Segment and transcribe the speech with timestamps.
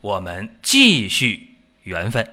[0.00, 2.24] 我们继续缘分。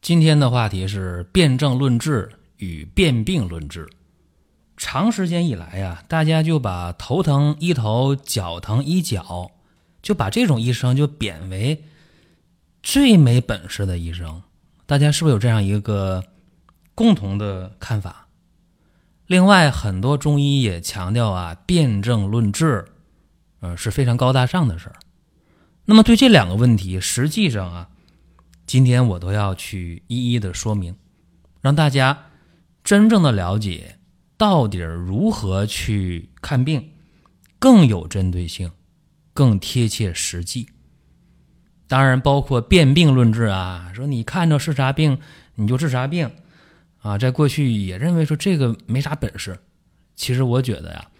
[0.00, 3.88] 今天的话题是辨证论治与辨病论治。
[4.76, 9.50] 长时间以来呀，大家就把头疼医头，脚疼医脚，
[10.00, 11.82] 就把这种医生就贬为
[12.84, 14.40] 最没本事的医生。
[14.86, 16.22] 大家是不是有这样一个
[16.94, 18.23] 共同的看法？
[19.26, 22.84] 另外，很多中医也强调啊，辨证论治，
[23.60, 24.96] 呃，是非常高大上的事儿。
[25.86, 27.88] 那么，对这两个问题，实际上啊。
[28.66, 30.96] 今天我都要去一一的说明，
[31.60, 32.26] 让大家
[32.82, 33.98] 真正的了解
[34.38, 36.90] 到底如何去看病，
[37.58, 38.72] 更有针对性，
[39.34, 40.66] 更贴切实际。
[41.86, 45.18] 当然，包括辨病论治啊，说你看着是啥病
[45.56, 46.30] 你就治啥病
[47.04, 49.58] 啊，在过去也认为说这个没啥本事。
[50.16, 51.10] 其实我觉得呀，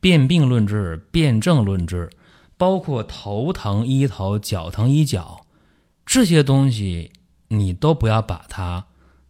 [0.00, 2.10] 辨病论治、辨证论治，
[2.56, 5.46] 包括头疼医头，脚疼医脚。
[6.04, 7.12] 这些东西
[7.46, 8.86] 你都不要把它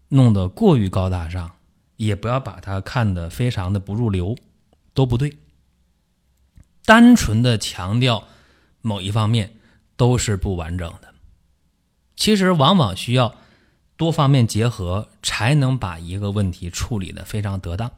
[0.09, 1.56] 弄得过于高大上，
[1.97, 4.34] 也不要把它看得非常的不入流，
[4.95, 5.37] 都不对。
[6.87, 8.27] 单纯的强调
[8.81, 9.53] 某一方面
[9.97, 11.12] 都是不完整的。
[12.17, 13.34] 其实往往需要
[14.01, 17.91] 多方面结合，才能把一个问题处理的非常得当。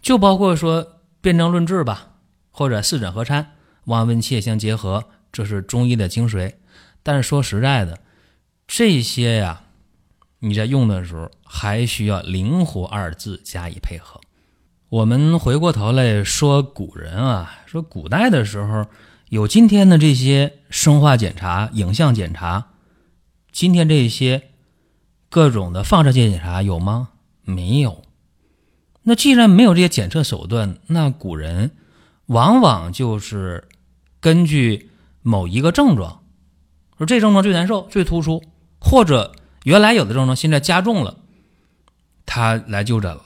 [0.00, 2.12] 就包括说辨证论治吧，
[2.50, 3.52] 或者四诊合参、
[3.84, 6.54] 望闻切相结合，这是中医的精髓。
[7.02, 7.98] 但是说实在的，
[8.66, 9.60] 这些呀，
[10.38, 14.18] 你在用的时候还需要“灵活”二字加以配合。
[14.88, 18.86] 我们回过头来说古人啊，说古代的时候
[19.28, 22.68] 有今天的这些生化检查、影像检查，
[23.50, 24.48] 今天这些
[25.32, 27.08] 各种的放射性检查有吗？
[27.42, 28.02] 没有。
[29.04, 31.70] 那既然没有这些检测手段，那古人
[32.26, 33.66] 往往就是
[34.20, 34.90] 根据
[35.22, 36.20] 某一个症状。
[36.98, 38.42] 说这症状最难受、最突出，
[38.78, 39.34] 或者
[39.64, 41.16] 原来有的症状现在加重了，
[42.26, 43.22] 他来就诊了。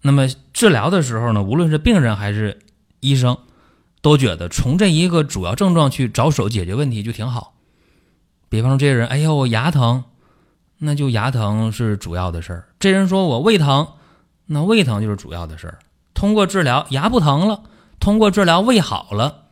[0.00, 2.60] 那么治疗的时候呢，无论是病人还是
[3.00, 3.36] 医生，
[4.00, 7.52] 都觉得从这一个主要症状去着手解决问题就挺好。
[8.48, 10.04] 比方说，这些人，哎呦，牙疼，
[10.78, 12.68] 那就牙疼是主要的事儿。
[12.78, 13.86] 这人说我胃疼，
[14.46, 15.78] 那胃疼就是主要的事儿。
[16.12, 17.62] 通过治疗，牙不疼了；
[17.98, 19.44] 通过治疗，胃好了。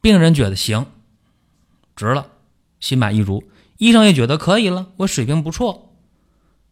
[0.00, 0.86] 病人觉得行。
[1.94, 2.26] 值了，
[2.80, 3.44] 心满意足，
[3.76, 5.94] 医生也觉得可以了，我水平不错。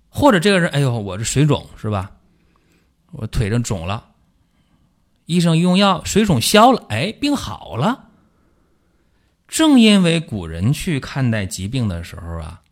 [0.09, 2.10] 或者这个人，哎呦，我这水肿是吧？
[3.12, 4.06] 我腿上肿了，
[5.27, 8.06] 医生用药，水肿消了，哎，病好了。
[9.47, 12.62] 正因为古人去看待疾病的时候啊，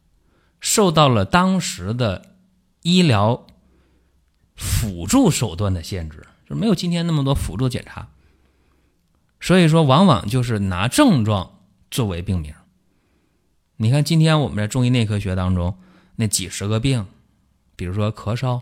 [0.60, 2.34] 受到了当时的
[2.82, 3.46] 医疗
[4.54, 8.08] 辅助手段的限制，就没有今天那么多辅助检查，
[9.40, 11.54] 所以说往往就是拿症状。
[11.90, 12.54] 作为病名，
[13.76, 15.78] 你看今天我们在中医内科学当中
[16.16, 17.06] 那几十个病，
[17.76, 18.60] 比如说咳嗽、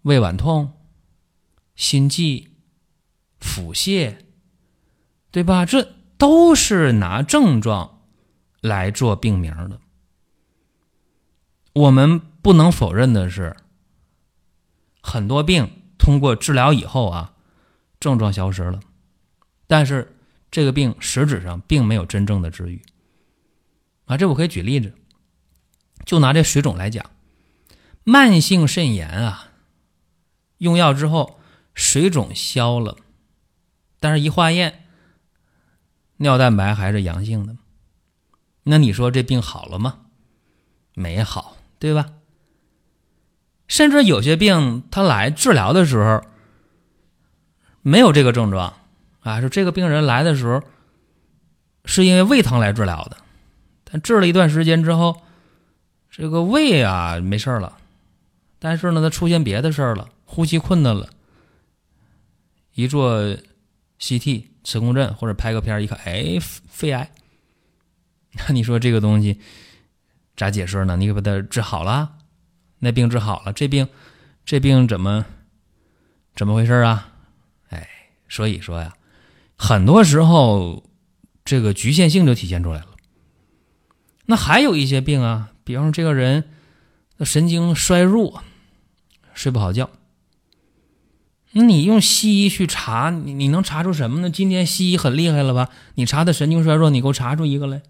[0.00, 0.72] 胃脘痛、
[1.74, 2.48] 心悸、
[3.40, 4.16] 腹泻，
[5.30, 5.66] 对吧？
[5.66, 5.86] 这
[6.16, 8.00] 都是拿症状
[8.62, 9.78] 来做病名的。
[11.76, 13.54] 我们不能否认的是，
[15.00, 17.34] 很多病通过治疗以后啊，
[18.00, 18.80] 症状消失了，
[19.66, 20.12] 但是。
[20.48, 22.80] 这个病实质上并没有真正的治愈
[24.06, 24.16] 啊！
[24.16, 24.94] 这我可以举例子，
[26.06, 27.10] 就拿这水肿来讲，
[28.04, 29.50] 慢性肾炎啊，
[30.58, 31.38] 用药之后
[31.74, 32.96] 水肿消了，
[34.00, 34.86] 但是一化验，
[36.18, 37.56] 尿蛋白还是阳性的，
[38.62, 40.06] 那你说这病好了吗？
[40.94, 42.06] 没好，对吧？
[43.68, 46.22] 甚至有些病他来治疗的时候
[47.82, 48.72] 没有这个症状。
[49.20, 50.62] 啊，说这个病人来的时候，
[51.84, 53.16] 是因为胃疼来治疗的，
[53.82, 55.20] 但治了一段时间之后，
[56.08, 57.76] 这个胃啊没事了，
[58.60, 61.08] 但是呢，他出现别的事了，呼吸困难了，
[62.74, 63.36] 一做
[63.98, 66.38] CT 磁共振或者拍个片一看，哎，
[66.68, 67.10] 肺癌，
[68.32, 69.40] 那 你说这个东西
[70.36, 70.96] 咋解释呢？
[70.96, 72.12] 你给把它治好了，
[72.80, 73.88] 那病治好了，这病
[74.44, 75.24] 这病怎么
[76.34, 77.12] 怎么回事啊？
[77.70, 77.88] 哎，
[78.28, 78.92] 所以说呀。
[79.58, 80.84] 很多时候
[81.42, 82.88] 这个局限性就体现出来了。
[84.26, 86.44] 那还有一些病啊，比方说这个人
[87.20, 88.42] 神经衰弱，
[89.32, 89.88] 睡不好觉。
[91.52, 94.28] 那你用西医去查，你你能查出什么呢？
[94.28, 95.70] 今天西医很厉害了吧？
[95.94, 97.80] 你查他神经衰弱，你给我查出一个来。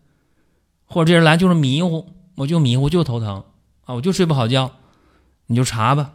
[0.84, 3.44] 或者这人来就是迷糊，我就迷糊，就头疼
[3.84, 4.72] 啊，我就睡不好觉，
[5.46, 6.14] 你就查吧，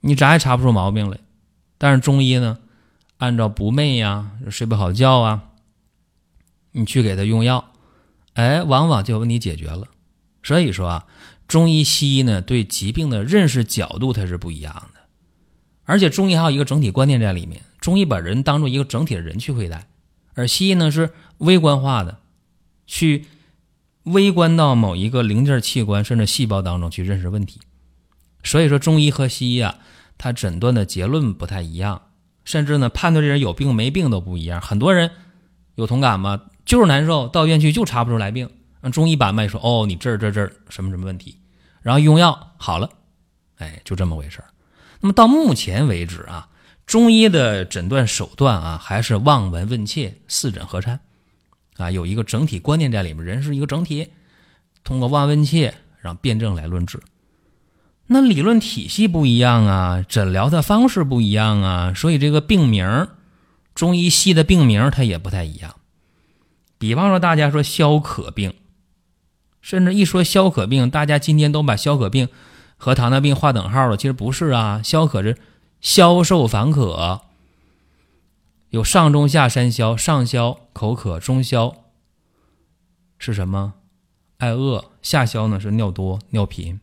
[0.00, 1.18] 你查也查不出毛病来。
[1.78, 2.58] 但是中医呢，
[3.18, 5.50] 按照不寐呀、睡不好觉啊，
[6.72, 7.72] 你去给他用药，
[8.34, 9.88] 哎，往往就有问题解决了。
[10.42, 11.06] 所以说啊，
[11.48, 15.00] 中医西医呢对疾病的认识角度它是不一样的。
[15.84, 19.86] 而且中医还有一个整体观念在里面，中医把人当做一个整体的人去对待，
[20.34, 22.18] 而西医呢是微观化的，
[22.86, 23.26] 去
[24.06, 27.60] 微观到某一个零件、器官甚至细胞当中去认识问题。
[28.42, 29.78] 所以说，中医和西医啊，
[30.16, 32.02] 它诊断的结论不太一样，
[32.44, 34.60] 甚至呢判断这人有病没病都不一样。
[34.60, 35.10] 很多人
[35.74, 36.42] 有同感吗？
[36.64, 38.48] 就是难受，到医院去就查不出来病，
[38.80, 41.38] 让中医把脉说，哦，你这儿这儿这儿什么什么问题，
[41.82, 42.88] 然后用药好了，
[43.58, 44.42] 哎，就这么回事。
[45.00, 46.48] 那么到目前为止啊，
[46.86, 51.00] 中医的诊断手段啊，还是望闻问切、四诊合参，
[51.76, 53.24] 啊，有一个整体观念在里面。
[53.24, 54.08] 人是一个整体，
[54.84, 57.00] 通过望闻问切让辩证来论治。
[58.06, 63.08] 那理论体系不一样啊，诊疗的方式不一样啊，所以这个病名，
[63.74, 65.74] 中医系的病名它也不太一样。
[66.78, 68.54] 比方说，大家说消渴病，
[69.60, 72.28] 甚至一说消渴病，大家今天都把消渴病。
[72.78, 74.82] 和糖尿病划等号了，其实不是啊。
[74.84, 75.38] 消渴是
[75.80, 77.22] 消瘦烦渴，
[78.76, 81.86] 有上中下三消，上消口渴，中消
[83.16, 83.72] 是什么？
[84.36, 86.78] 爱饿，下消呢是尿多尿频。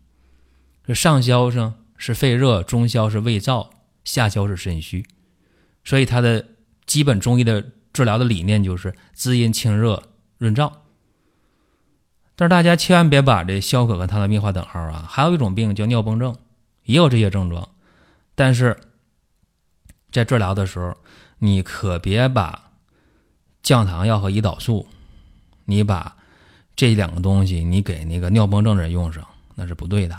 [0.83, 3.69] 这上消呢是肺热，中消是胃燥，
[4.03, 5.05] 下消是肾虚。
[5.83, 6.43] 所以它的
[6.87, 7.63] 基本中医的
[7.93, 10.01] 治疗的理念就是滋阴清热
[10.39, 10.73] 润燥。
[12.35, 15.05] 但是大家千万别把这消渴和它的病划等号啊！
[15.07, 16.35] 还有一种病叫尿崩症，
[16.85, 17.69] 也有这些症状，
[18.33, 18.79] 但是
[20.11, 20.97] 在治疗的时候，
[21.43, 22.71] 你可别把
[23.61, 24.87] 降糖药和胰岛素，
[25.65, 26.15] 你把
[26.73, 30.17] 这两个东西你给那个尿崩症的人用上，那是不对的。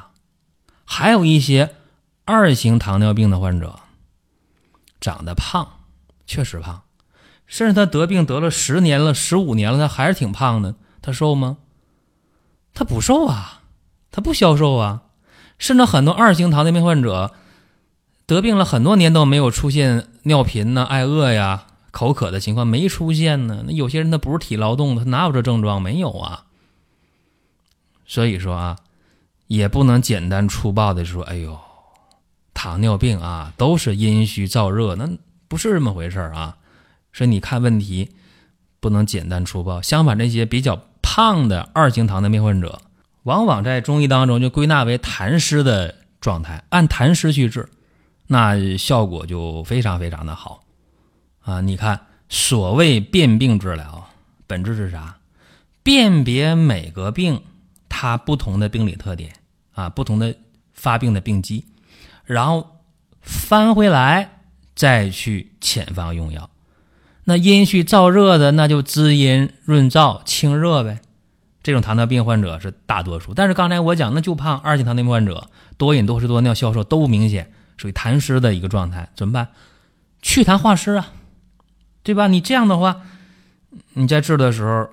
[0.84, 1.76] 还有一些
[2.26, 3.80] 二型糖尿病的患者，
[5.00, 5.66] 长得胖，
[6.26, 6.82] 确实胖，
[7.46, 11.56] 甚至他得病得了十年了、十五年了，他还是挺胖的，他瘦吗？
[12.74, 13.62] 他不瘦啊，
[14.10, 15.04] 他不消瘦啊，
[15.56, 17.32] 甚至很多二型糖尿病患者
[18.26, 23.64] 得病了很多年都没有出现尿频呢、爱饿呀、口渴的情况没出现呢。
[23.66, 25.80] 那有些人他不是体劳动的，他哪有这症状？
[25.80, 26.44] 没有啊。
[28.06, 28.76] 所以说啊，
[29.46, 31.58] 也不能简单粗暴的说，哎呦，
[32.52, 35.08] 糖尿病啊都是阴虚燥热，那
[35.48, 36.56] 不是这么回事啊。
[37.12, 38.10] 所以你看问题
[38.80, 40.80] 不能简单粗暴，相反，这些比较。
[41.06, 42.80] 胖的二型糖尿病患者，
[43.22, 47.68] 往往在中医当中就归纳为痰湿的状态，按痰湿去治，
[48.26, 50.62] 那效果就非常非常的好
[51.42, 51.60] 啊！
[51.60, 54.08] 你看，所谓辨病治疗，
[54.46, 55.16] 本质是啥？
[55.82, 57.42] 辨别每个病
[57.88, 59.34] 它不同的病理特点
[59.74, 60.34] 啊，不同的
[60.72, 61.66] 发病的病机，
[62.24, 62.80] 然后
[63.20, 64.40] 翻回来
[64.74, 66.48] 再去遣方用药。
[67.24, 71.00] 那阴虚燥热的，那就滋阴润燥清热呗。
[71.62, 79.48] 这种糖尿病患者是大多数，但是刚才我讲那就胖二型糖尿病患者多饮多食多尿消瘦都不明显，属于痰湿的一个状态，怎么办？
[80.22, 81.12] 祛痰化湿啊，
[82.02, 82.28] 对吧？
[82.28, 83.02] 你这样的话，
[83.94, 84.88] 你在治的时候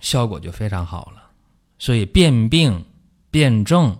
[0.00, 1.30] 效果就非常好了。
[1.78, 2.84] 所以辨病
[3.30, 3.98] 辨证，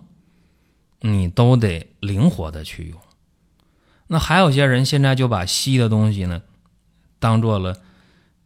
[1.01, 2.99] 你都得灵活的去用。
[4.07, 6.41] 那还有些人现在就把西的东西呢。
[7.19, 7.75] 当做了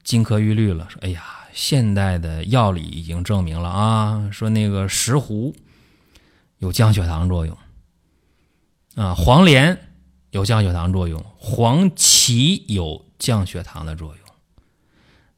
[0.01, 1.21] 金科玉律了，说：“哎呀，
[1.51, 5.53] 现代的药理已经证明了啊，说那个石斛
[6.59, 7.57] 有降血糖作用，
[8.95, 9.77] 啊，黄连
[10.31, 14.17] 有降血糖作用，黄芪有降血糖的作用。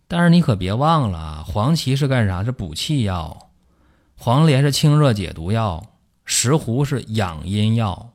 [0.07, 2.43] 但是你可别忘了啊，黄芪是干啥？
[2.43, 3.51] 是补气药，
[4.15, 8.13] 黄连是清热解毒药，石斛是养阴药。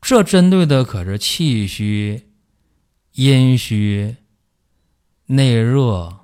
[0.00, 2.24] 这针对的可是气虚。”
[3.14, 4.14] 阴虚、
[5.26, 6.20] 内热，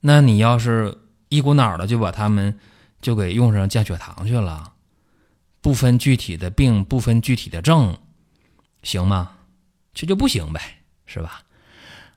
[0.00, 0.98] 那你要是
[1.28, 2.58] 一股脑的就把他们
[3.00, 4.72] 就给用上降血糖去了，
[5.66, 7.98] 不分具体的病，不分具体的症，
[8.84, 9.32] 行吗？
[9.92, 10.60] 这就不行呗，
[11.06, 11.42] 是吧？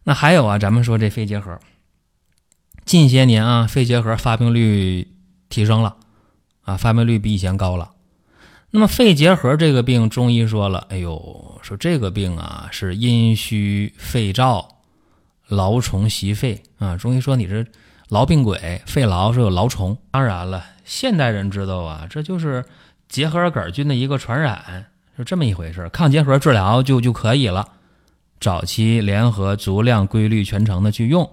[0.03, 1.59] 那还有啊，咱们说这肺结核，
[2.85, 5.07] 近些年啊，肺结核发病率
[5.49, 5.97] 提升了，
[6.61, 7.89] 啊，发病率比以前高了。
[8.69, 14.63] 那么肺结核这个病，中医说了，哎呦，说这个病啊是阴虚肺燥
[15.47, 16.95] 劳虫袭肺啊。
[16.95, 17.65] 中医说你是
[18.09, 19.97] 痨病鬼，肺痨是有痨虫。
[20.11, 22.63] 当然了，现代人知道啊，这就是
[23.09, 24.85] 结核杆菌的一个传染，
[25.17, 25.89] 是这么一回事。
[25.89, 27.67] 抗结核治疗就就可以了。
[28.39, 31.29] 早期联合足量、规律、全程的去用。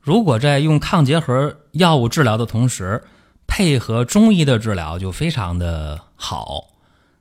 [0.00, 3.02] 如果在用抗结核药物治疗的同时，
[3.46, 6.64] 配合中医的治疗，就非常的好，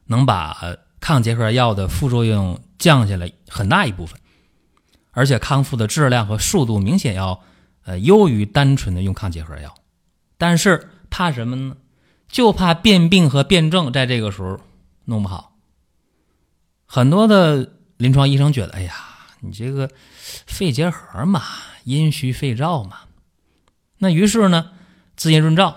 [0.06, 0.58] 能把
[1.00, 4.20] 抗结核药的副作用降下来很大一部分，
[5.12, 7.40] 而且康复的质量和速度明显要
[7.86, 9.74] 呃优于单纯的用抗结核药。
[10.38, 11.76] 但是怕什么呢？
[12.30, 14.60] 就怕变病和变症在这个时候
[15.06, 15.58] 弄不好。
[16.86, 19.06] 很多的临床医生觉得，哎呀。
[19.42, 19.90] 你这个
[20.48, 21.42] 肺结核嘛，
[21.86, 22.98] 阴虚肺燥嘛，
[24.00, 24.72] 那于是呢，
[25.16, 25.76] 滋阴润燥、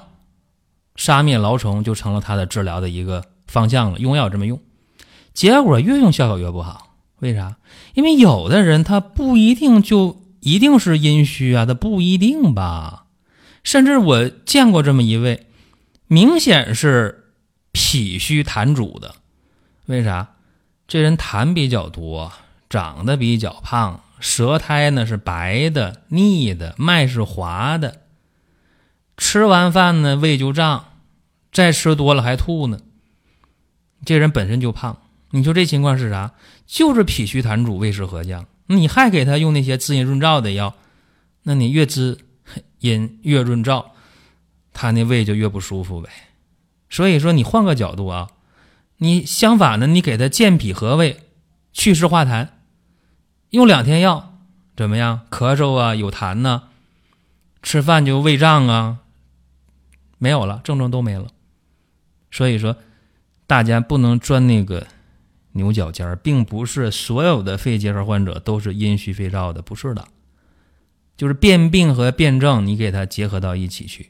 [0.97, 4.01] 杀灭痨虫就成了他的治疗的一个方向了。
[4.01, 4.61] 用药这么用，
[5.33, 6.97] 结果越用效果越不好。
[7.21, 7.57] 为啥？
[7.95, 13.07] 因为有的人他不一定就一定是阴虚啊，他不一定吧。
[13.63, 15.47] 甚至我见过这么一位，
[16.13, 17.33] 明显是
[17.73, 19.15] 脾虚痰主的。
[19.87, 20.35] 为啥？
[20.87, 22.31] 这人痰比较多。
[22.69, 28.03] 长得比较胖，舌苔呢是白的、腻的，脉是滑的。
[29.17, 30.85] 吃完饭呢胃就胀，
[31.51, 32.79] 再吃多了还吐呢。
[34.05, 35.01] 这人本身就胖，
[35.31, 36.33] 你说这情况是啥？
[36.67, 38.47] 就是脾虚痰主，胃湿合降。
[38.67, 40.75] 你还给他用那些滋阴润燥的药，
[41.45, 42.19] 那你越滋
[42.81, 43.92] 阴越润燥，
[44.73, 46.11] 他那胃就越不舒服呗。
[46.89, 48.31] 所以说，你换个角度啊，
[48.99, 51.21] 你相反的，你给他健脾和胃、
[51.73, 52.49] 祛湿化痰。
[53.51, 54.39] 用两天药
[54.77, 55.21] 怎么样？
[55.31, 56.65] 咳嗽啊，有痰呢，
[57.63, 58.99] 吃饭就胃胀啊，
[60.19, 61.29] 没有了，症状都没了。
[62.31, 62.77] 所以说，
[63.47, 64.87] 大家不能钻那个
[65.53, 70.09] 牛角尖儿，并不是所有的肺结核患者都是阴虚肺燥的，不是的，
[71.17, 74.09] 就是变病和变症，你给它结合到一起去。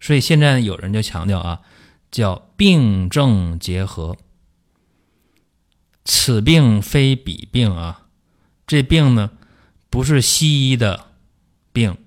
[0.00, 1.60] 所以现在有人就强调啊，
[2.10, 4.16] 叫病症结合，
[6.04, 8.08] 此病非彼病啊。
[8.66, 9.30] 这病呢，
[9.90, 11.06] 不是西医的
[11.72, 11.98] 病，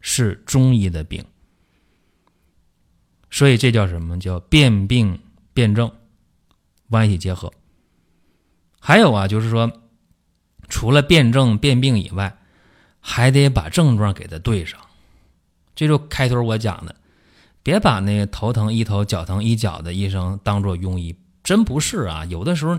[0.00, 1.24] 是中医的病，
[3.30, 4.18] 所以这叫什么？
[4.18, 5.20] 叫辨病
[5.52, 5.92] 变症，
[6.88, 7.52] 往一起结合。
[8.80, 9.70] 还有啊，就是说，
[10.68, 12.38] 除了变症变病以外，
[13.00, 14.80] 还得把症状给它对上。
[15.74, 16.96] 这就开头我讲的，
[17.64, 22.24] 别把那头疼医头、脚疼医脚的医生当做庸医，真不是啊。
[22.26, 22.78] 有的时候。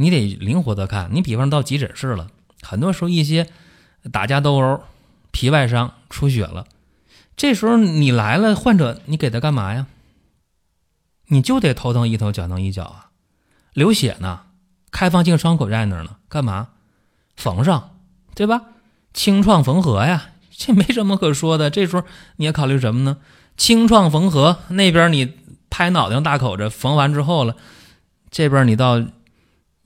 [0.00, 2.28] 你得灵活的看，你比方到急诊室了，
[2.62, 3.48] 很多时候一些
[4.12, 4.80] 打架斗殴、
[5.32, 6.68] 皮外伤出血了，
[7.36, 9.88] 这时候你来了，患者你给他干嘛呀？
[11.26, 13.10] 你就得头疼医头，脚疼医脚啊，
[13.72, 14.42] 流血呢，
[14.92, 16.68] 开放性伤口在那儿呢，干嘛？
[17.34, 17.96] 缝上，
[18.36, 18.62] 对吧？
[19.12, 21.70] 清创缝合呀，这没什么可说的。
[21.70, 22.04] 这时候
[22.36, 23.16] 你要考虑什么呢？
[23.58, 25.34] 清创缝合那边你
[25.68, 27.54] 拍脑袋大口子缝完之后了，
[28.30, 29.04] 这边你到。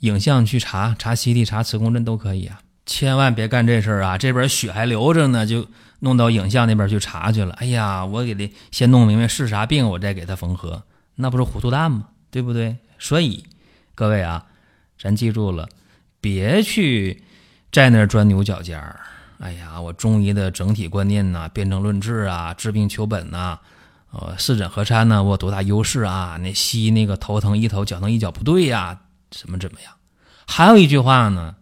[0.03, 4.19] 影像去查查 CT 查磁共振都可以啊，千万别干这事儿啊！
[4.19, 5.69] 这边血还流着呢，就
[6.01, 7.55] 弄到影像那边去查去了。
[7.55, 10.83] 哎呀，我给他先弄明白是啥病，我再给他缝合，
[11.15, 12.09] 那不是糊涂蛋吗？
[12.33, 12.79] 对不对？
[12.99, 13.45] 所以
[13.95, 14.47] 各位啊，
[14.99, 15.69] 咱记住了，
[16.21, 17.23] 别去
[17.71, 18.99] 在那儿钻牛角尖儿。
[19.43, 23.59] 哎呀，我中医的整体观念呐，辨证论治啊，治病求本呐，
[24.13, 26.39] 呃，四诊合参呢，我多大优势啊？
[26.41, 29.01] 那西医那个头疼医头，脚疼医脚不对呀。
[29.33, 29.93] 怎么怎么样？
[30.47, 31.57] 还有一句话呢，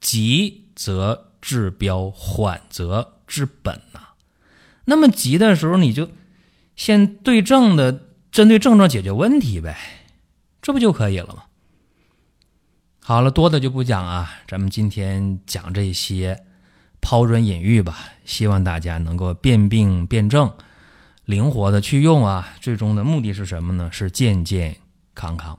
[0.00, 4.00] 急则治标，缓则治本呐。
[4.86, 6.08] 那么急的时候，你就
[6.74, 8.00] 先对症的，
[8.32, 9.76] 针对症状解决问题呗，
[10.62, 11.42] 这不就可以了吗？
[13.00, 16.42] 好了，多的就不讲啊，咱们今天讲这些，
[17.04, 20.50] 抛砖引玉吧，希望大家能够辨病辨证，
[21.26, 22.56] 灵活的去用啊。
[22.62, 23.90] 最终的目的是什么呢？
[23.92, 24.76] 是健健
[25.14, 25.58] 康康。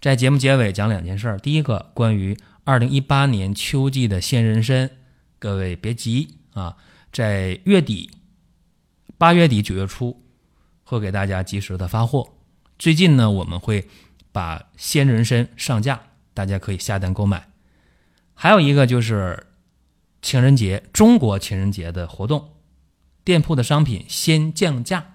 [0.00, 1.38] 在节目结尾讲两件事儿。
[1.38, 2.34] 第一个，关于
[2.64, 4.90] 二零一八年秋季的鲜人参，
[5.38, 6.78] 各位别急啊，
[7.12, 8.10] 在月底、
[9.18, 10.18] 八月底、九月初
[10.82, 12.26] 会给大家及时的发货。
[12.78, 13.86] 最近呢，我们会
[14.32, 16.00] 把鲜人参上架，
[16.32, 17.46] 大家可以下单购买。
[18.32, 19.46] 还有一个就是
[20.22, 22.48] 情人节，中国情人节的活动，
[23.24, 25.14] 店铺的商品先降价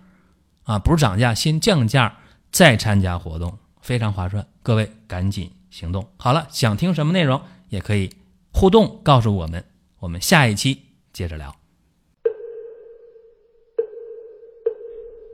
[0.63, 2.17] 啊，不是涨价，先降价
[2.51, 3.57] 再参加活动。
[3.81, 6.05] 非常划算，各位赶紧行动！
[6.17, 8.11] 好了，想听什么内容也可以
[8.51, 9.63] 互动告诉我们，
[9.99, 10.83] 我们下一期
[11.13, 11.55] 接着聊。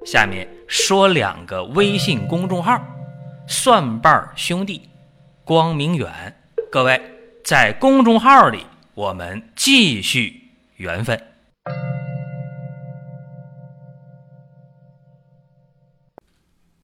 [0.05, 2.79] 下面说两个微信公众号：
[3.47, 4.87] 蒜瓣兄弟、
[5.43, 6.39] 光明远。
[6.71, 7.01] 各位
[7.43, 8.65] 在公众号里
[8.95, 11.32] 我们继续缘分。